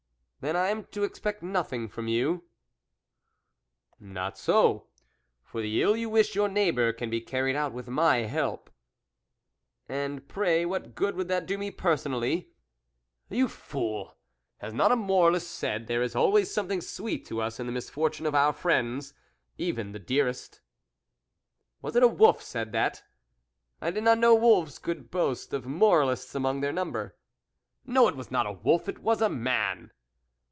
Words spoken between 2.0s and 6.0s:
you?"" Not so, for the ill